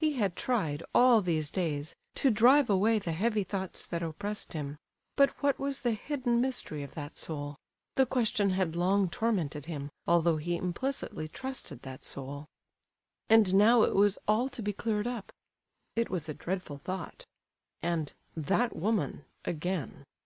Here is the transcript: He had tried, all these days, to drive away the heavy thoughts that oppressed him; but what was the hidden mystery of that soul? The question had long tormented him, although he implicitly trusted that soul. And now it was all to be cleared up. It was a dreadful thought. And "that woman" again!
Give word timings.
He 0.00 0.14
had 0.14 0.36
tried, 0.36 0.82
all 0.94 1.20
these 1.20 1.50
days, 1.50 1.96
to 2.14 2.30
drive 2.30 2.70
away 2.70 2.98
the 2.98 3.12
heavy 3.12 3.44
thoughts 3.44 3.84
that 3.84 4.02
oppressed 4.02 4.54
him; 4.54 4.78
but 5.16 5.28
what 5.42 5.58
was 5.58 5.80
the 5.80 5.90
hidden 5.92 6.40
mystery 6.40 6.82
of 6.82 6.94
that 6.94 7.18
soul? 7.18 7.56
The 7.96 8.06
question 8.06 8.48
had 8.56 8.74
long 8.74 9.10
tormented 9.10 9.66
him, 9.66 9.90
although 10.08 10.38
he 10.38 10.56
implicitly 10.56 11.28
trusted 11.28 11.82
that 11.82 12.06
soul. 12.06 12.46
And 13.28 13.52
now 13.52 13.82
it 13.82 13.94
was 13.94 14.18
all 14.26 14.48
to 14.48 14.62
be 14.62 14.72
cleared 14.72 15.06
up. 15.06 15.30
It 15.94 16.08
was 16.08 16.26
a 16.26 16.32
dreadful 16.32 16.78
thought. 16.78 17.26
And 17.82 18.14
"that 18.34 18.74
woman" 18.74 19.26
again! 19.44 20.04